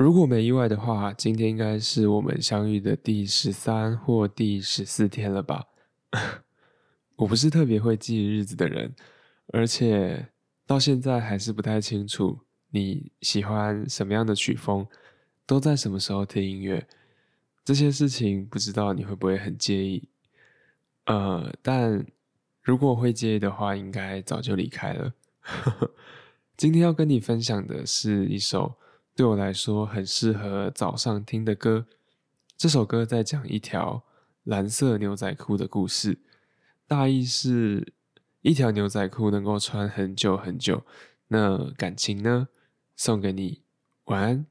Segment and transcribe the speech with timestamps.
[0.00, 5.66] 如果没意外的话，今天应该是我们相遇的第十三或第十四天了吧？
[7.16, 8.94] 我不是特别会记日子的人，
[9.48, 10.28] 而且
[10.66, 12.38] 到现在还是不太清楚
[12.70, 14.86] 你喜欢什么样的曲风，
[15.44, 16.88] 都在什么时候听音乐，
[17.62, 20.08] 这些事情不知道你会不会很介意？
[21.04, 22.06] 呃，但
[22.62, 25.12] 如果会介意的话，应该早就离开了。
[26.56, 28.78] 今天要跟你分享的是一首
[29.20, 31.84] 对我来说很适合早上听的歌。
[32.56, 34.02] 这首歌在讲一条
[34.44, 36.18] 蓝色牛仔裤的故事，
[36.86, 37.92] 大意是
[38.40, 40.86] 一条牛仔裤能够穿很久很久。
[41.28, 42.48] 那感情呢？
[42.96, 43.60] 送给你，
[44.04, 44.46] 晚安。